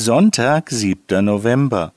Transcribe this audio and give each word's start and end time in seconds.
Sonntag, 0.00 0.70
7. 0.70 1.24
November. 1.24 1.92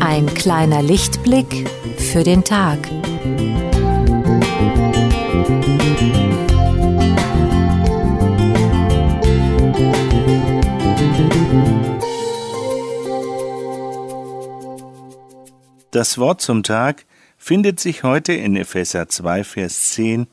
Ein 0.00 0.26
kleiner 0.34 0.82
Lichtblick 0.82 1.66
für 1.96 2.24
den 2.24 2.44
Tag. 2.44 2.78
Das 15.92 16.16
Wort 16.16 16.40
zum 16.40 16.62
Tag 16.62 17.04
findet 17.36 17.78
sich 17.78 18.02
heute 18.02 18.32
in 18.32 18.56
Epheser 18.56 19.10
2, 19.10 19.44
Vers 19.44 19.90
10 19.90 20.26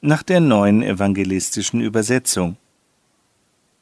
nach 0.00 0.22
der 0.22 0.38
neuen 0.38 0.84
evangelistischen 0.84 1.80
Übersetzung. 1.80 2.56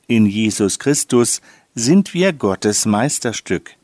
In 0.07 0.25
Jesus 0.25 0.79
Christus 0.79 1.43
sind 1.75 2.15
wir 2.15 2.33
Gottes 2.33 2.87
Meisterstück. 2.87 3.77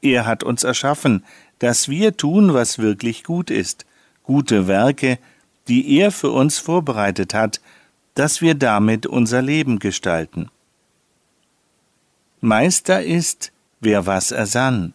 Er 0.00 0.26
hat 0.26 0.44
uns 0.44 0.62
erschaffen, 0.62 1.24
dass 1.58 1.88
wir 1.88 2.16
tun, 2.16 2.54
was 2.54 2.78
wirklich 2.78 3.24
gut 3.24 3.50
ist, 3.50 3.84
gute 4.22 4.68
Werke, 4.68 5.18
die 5.66 5.98
er 5.98 6.12
für 6.12 6.30
uns 6.30 6.60
vorbereitet 6.60 7.34
hat, 7.34 7.60
dass 8.14 8.40
wir 8.40 8.54
damit 8.54 9.06
unser 9.06 9.42
Leben 9.42 9.80
gestalten. 9.80 10.50
Meister 12.40 13.02
ist, 13.02 13.50
wer 13.80 14.06
was 14.06 14.30
ersann. 14.30 14.94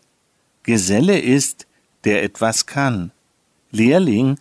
Geselle 0.64 1.20
ist, 1.20 1.68
der 2.04 2.24
etwas 2.24 2.66
kann. 2.66 3.12
Lehrling 3.72 4.38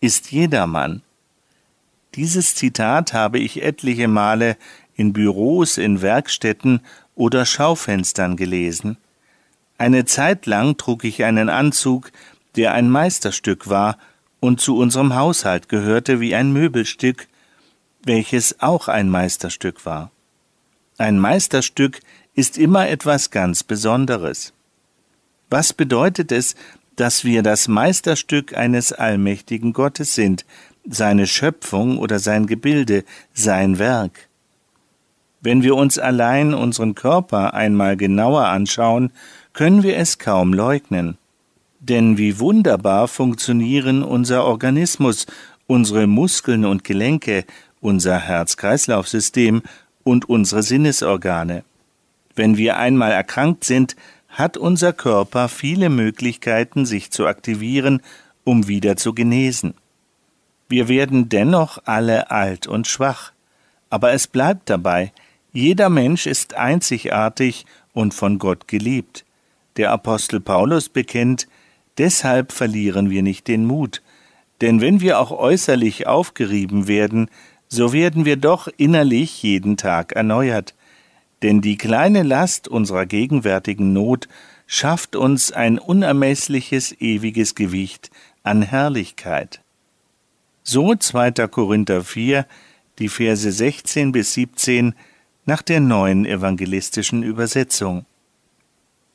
ist 0.00 0.30
jedermann. 0.30 1.02
Dieses 2.14 2.54
Zitat 2.54 3.12
habe 3.12 3.38
ich 3.38 3.62
etliche 3.62 4.08
Male 4.08 4.56
in 4.94 5.12
Büros, 5.12 5.78
in 5.78 6.02
Werkstätten 6.02 6.80
oder 7.14 7.44
Schaufenstern 7.44 8.36
gelesen. 8.36 8.96
Eine 9.76 10.04
Zeit 10.04 10.46
lang 10.46 10.76
trug 10.76 11.04
ich 11.04 11.24
einen 11.24 11.48
Anzug, 11.48 12.10
der 12.56 12.72
ein 12.74 12.90
Meisterstück 12.90 13.68
war 13.68 13.98
und 14.40 14.60
zu 14.60 14.76
unserem 14.76 15.14
Haushalt 15.14 15.68
gehörte 15.68 16.20
wie 16.20 16.34
ein 16.34 16.52
Möbelstück, 16.52 17.28
welches 18.04 18.60
auch 18.60 18.88
ein 18.88 19.08
Meisterstück 19.08 19.84
war. 19.86 20.10
Ein 20.96 21.18
Meisterstück 21.18 22.00
ist 22.34 22.58
immer 22.58 22.88
etwas 22.88 23.30
ganz 23.30 23.62
Besonderes. 23.62 24.52
Was 25.50 25.72
bedeutet 25.72 26.32
es, 26.32 26.56
dass 26.98 27.24
wir 27.24 27.44
das 27.44 27.68
Meisterstück 27.68 28.56
eines 28.56 28.92
allmächtigen 28.92 29.72
Gottes 29.72 30.16
sind, 30.16 30.44
seine 30.84 31.28
Schöpfung 31.28 31.98
oder 31.98 32.18
sein 32.18 32.46
Gebilde, 32.46 33.04
sein 33.32 33.78
Werk. 33.78 34.28
Wenn 35.40 35.62
wir 35.62 35.76
uns 35.76 36.00
allein 36.00 36.54
unseren 36.54 36.96
Körper 36.96 37.54
einmal 37.54 37.96
genauer 37.96 38.46
anschauen, 38.46 39.12
können 39.52 39.84
wir 39.84 39.96
es 39.96 40.18
kaum 40.18 40.52
leugnen. 40.52 41.18
Denn 41.78 42.18
wie 42.18 42.40
wunderbar 42.40 43.06
funktionieren 43.06 44.02
unser 44.02 44.44
Organismus, 44.44 45.26
unsere 45.68 46.08
Muskeln 46.08 46.64
und 46.64 46.82
Gelenke, 46.82 47.44
unser 47.80 48.18
Herz-Kreislauf-System 48.18 49.62
und 50.02 50.28
unsere 50.28 50.64
Sinnesorgane. 50.64 51.62
Wenn 52.34 52.56
wir 52.56 52.76
einmal 52.76 53.12
erkrankt 53.12 53.62
sind, 53.62 53.94
hat 54.38 54.56
unser 54.56 54.92
Körper 54.92 55.48
viele 55.48 55.90
Möglichkeiten, 55.90 56.86
sich 56.86 57.10
zu 57.10 57.26
aktivieren, 57.26 58.00
um 58.44 58.68
wieder 58.68 58.96
zu 58.96 59.12
genesen. 59.12 59.74
Wir 60.68 60.86
werden 60.86 61.28
dennoch 61.28 61.78
alle 61.86 62.30
alt 62.30 62.68
und 62.68 62.86
schwach, 62.86 63.32
aber 63.90 64.12
es 64.12 64.28
bleibt 64.28 64.70
dabei, 64.70 65.12
jeder 65.52 65.88
Mensch 65.88 66.26
ist 66.26 66.54
einzigartig 66.54 67.66
und 67.92 68.14
von 68.14 68.38
Gott 68.38 68.68
geliebt. 68.68 69.24
Der 69.76 69.90
Apostel 69.90 70.38
Paulus 70.38 70.88
bekennt, 70.88 71.48
deshalb 71.96 72.52
verlieren 72.52 73.10
wir 73.10 73.24
nicht 73.24 73.48
den 73.48 73.64
Mut, 73.64 74.02
denn 74.60 74.80
wenn 74.80 75.00
wir 75.00 75.18
auch 75.18 75.32
äußerlich 75.32 76.06
aufgerieben 76.06 76.86
werden, 76.86 77.28
so 77.66 77.92
werden 77.92 78.24
wir 78.24 78.36
doch 78.36 78.68
innerlich 78.76 79.42
jeden 79.42 79.76
Tag 79.76 80.12
erneuert, 80.12 80.74
denn 81.42 81.60
die 81.60 81.76
kleine 81.76 82.22
Last 82.22 82.68
unserer 82.68 83.06
gegenwärtigen 83.06 83.92
Not 83.92 84.28
schafft 84.66 85.16
uns 85.16 85.52
ein 85.52 85.78
unermessliches 85.78 86.92
ewiges 87.00 87.54
Gewicht 87.54 88.10
an 88.42 88.62
Herrlichkeit. 88.62 89.60
So 90.62 90.94
2. 90.94 91.30
Korinther 91.48 92.04
4, 92.04 92.46
die 92.98 93.08
Verse 93.08 93.50
16 93.50 94.12
bis 94.12 94.34
17 94.34 94.94
nach 95.46 95.62
der 95.62 95.80
neuen 95.80 96.26
evangelistischen 96.26 97.22
Übersetzung. 97.22 98.04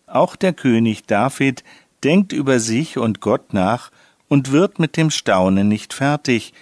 Auch 0.08 0.36
der 0.36 0.54
König 0.54 1.06
David 1.06 1.64
denkt 2.04 2.34
über 2.34 2.60
sich 2.60 2.98
und 2.98 3.20
Gott 3.22 3.54
nach 3.54 3.92
und 4.28 4.52
wird 4.52 4.80
mit 4.80 4.98
dem 4.98 5.12
Staunen 5.12 5.68
nicht 5.68 5.94
fertig, 5.94 6.54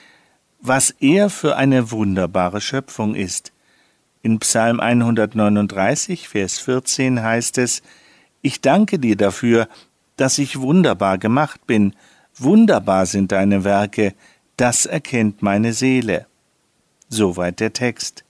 was 0.60 0.92
er 1.00 1.30
für 1.30 1.56
eine 1.56 1.92
wunderbare 1.92 2.62
Schöpfung 2.62 3.16
ist. 3.16 3.54
In 4.24 4.38
Psalm 4.40 4.80
139, 4.80 6.28
Vers 6.30 6.60
14 6.60 7.24
heißt 7.24 7.58
es, 7.58 7.82
Ich 8.44 8.62
danke 8.62 9.00
dir 9.00 9.16
dafür, 9.16 9.68
dass 10.16 10.38
ich 10.38 10.60
wunderbar 10.60 11.18
gemacht 11.18 11.66
bin, 11.66 11.96
wunderbar 12.36 13.08
sind 13.08 13.32
deine 13.32 13.64
Werke, 13.64 14.14
das 14.58 14.86
erkennt 14.86 15.42
meine 15.42 15.74
Seele. 15.74 16.28
Soweit 17.10 17.60
der 17.60 17.74
Text. 17.74 18.24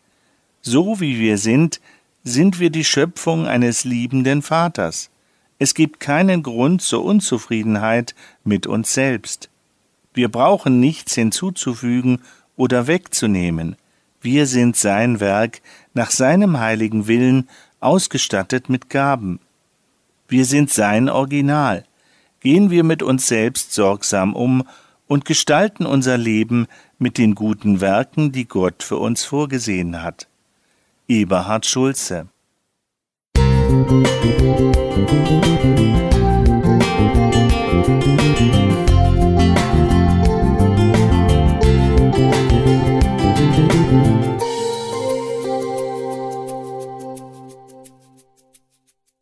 So 0.62 1.01
wie 1.01 1.19
wir 1.19 1.38
sind, 1.38 1.81
sind 2.24 2.59
wir 2.59 2.69
die 2.69 2.85
Schöpfung 2.85 3.46
eines 3.46 3.84
liebenden 3.84 4.41
Vaters. 4.41 5.09
Es 5.59 5.74
gibt 5.74 6.00
keinen 6.00 6.41
Grund 6.41 6.81
zur 6.81 7.03
Unzufriedenheit 7.03 8.16
mit 8.46 8.66
uns 8.66 8.94
selbst. 8.94 9.50
Wir 10.13 10.30
brauchen 10.30 10.80
nichts 10.80 11.16
hinzuzufügen 11.16 12.22
oder 12.56 12.88
wegzunehmen. 12.88 13.75
Wir 14.22 14.46
sind 14.46 14.76
sein 14.78 15.20
Werk, 15.20 15.62
nach 15.94 16.12
seinem 16.12 16.59
heiligen 16.59 17.08
Willen, 17.08 17.50
ausgestattet 17.80 18.70
mit 18.70 18.90
Gaben. 18.90 19.40
Wir 20.28 20.46
sind 20.46 20.70
sein 20.70 21.09
Original. 21.09 21.86
Gehen 22.40 22.70
wir 22.70 22.84
mit 22.84 23.04
uns 23.04 23.28
selbst 23.28 23.74
sorgsam 23.74 24.36
um 24.36 24.64
und 25.08 25.26
gestalten 25.26 25.86
unser 25.86 26.18
Leben 26.18 26.68
mit 27.00 27.18
den 27.18 27.36
guten 27.36 27.81
Werken, 27.81 28.31
die 28.31 28.46
Gott 28.48 28.84
für 28.84 28.98
uns 28.98 29.26
vorgesehen 29.26 30.02
hat. 30.02 30.28
Eberhard 31.08 31.66
Schulze 31.66 32.28
Musik 33.36 34.41